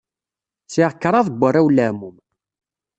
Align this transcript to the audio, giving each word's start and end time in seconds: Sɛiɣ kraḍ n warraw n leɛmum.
Sɛiɣ 0.73 0.91
kraḍ 1.01 1.27
n 1.31 1.37
warraw 1.39 1.67
n 1.69 1.73
leɛmum. 1.77 2.15